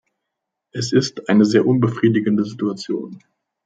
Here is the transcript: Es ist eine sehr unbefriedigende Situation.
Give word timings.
Es 0.71 0.93
ist 0.93 1.29
eine 1.29 1.45
sehr 1.45 1.67
unbefriedigende 1.67 2.43
Situation. 2.43 3.19